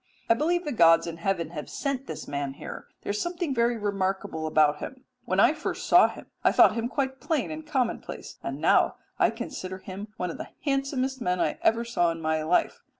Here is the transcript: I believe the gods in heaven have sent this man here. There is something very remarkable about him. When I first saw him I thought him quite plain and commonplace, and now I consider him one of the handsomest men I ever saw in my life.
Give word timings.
I 0.27 0.33
believe 0.33 0.65
the 0.65 0.71
gods 0.71 1.05
in 1.05 1.17
heaven 1.17 1.51
have 1.51 1.69
sent 1.69 2.07
this 2.07 2.27
man 2.27 2.53
here. 2.55 2.87
There 3.03 3.11
is 3.11 3.21
something 3.21 3.53
very 3.53 3.77
remarkable 3.77 4.47
about 4.47 4.79
him. 4.79 5.05
When 5.25 5.39
I 5.39 5.53
first 5.53 5.85
saw 5.85 6.07
him 6.07 6.25
I 6.43 6.51
thought 6.51 6.73
him 6.73 6.87
quite 6.87 7.21
plain 7.21 7.51
and 7.51 7.67
commonplace, 7.67 8.39
and 8.41 8.59
now 8.59 8.95
I 9.19 9.29
consider 9.29 9.77
him 9.77 10.07
one 10.17 10.31
of 10.31 10.39
the 10.39 10.47
handsomest 10.63 11.21
men 11.21 11.39
I 11.39 11.59
ever 11.61 11.85
saw 11.85 12.09
in 12.09 12.19
my 12.19 12.41
life. 12.41 12.81